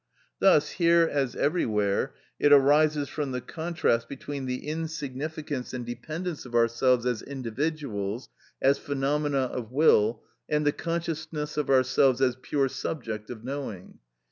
[0.39, 6.55] Thus here as everywhere it arises from the contrast between the insignificance and dependence of
[6.55, 8.27] ourselves as individuals,
[8.63, 13.99] as phenomena of will, and the consciousness of ourselves as pure subject of knowing.